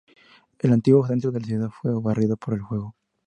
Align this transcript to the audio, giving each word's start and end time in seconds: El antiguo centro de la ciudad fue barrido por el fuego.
El 0.57 0.73
antiguo 0.73 1.05
centro 1.05 1.29
de 1.31 1.39
la 1.41 1.45
ciudad 1.45 1.69
fue 1.69 1.91
barrido 2.01 2.35
por 2.35 2.55
el 2.55 2.61
fuego. 2.61 2.95